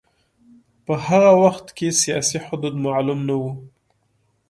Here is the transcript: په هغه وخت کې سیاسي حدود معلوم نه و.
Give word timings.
په 0.85 0.93
هغه 1.07 1.31
وخت 1.43 1.67
کې 1.77 1.87
سیاسي 2.01 2.37
حدود 2.45 2.73
معلوم 2.85 3.19
نه 3.29 3.35
و. 3.41 3.43